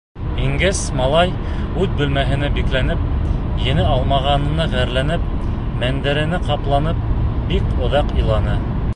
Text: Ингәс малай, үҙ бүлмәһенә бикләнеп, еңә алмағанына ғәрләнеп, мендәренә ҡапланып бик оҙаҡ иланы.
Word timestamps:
Ингәс 0.43 0.77
малай, 0.99 1.33
үҙ 1.83 1.91
бүлмәһенә 1.99 2.47
бикләнеп, 2.55 3.03
еңә 3.65 3.85
алмағанына 3.95 4.65
ғәрләнеп, 4.71 5.27
мендәренә 5.83 6.39
ҡапланып 6.47 7.05
бик 7.53 7.77
оҙаҡ 7.89 8.11
иланы. 8.23 8.57